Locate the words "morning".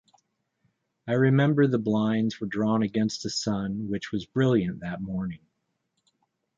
4.99-5.45